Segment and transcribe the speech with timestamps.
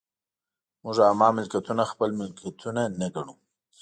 [0.83, 3.33] موږ عامه ملکیتونه خپل ملکیتونه نه ګڼو.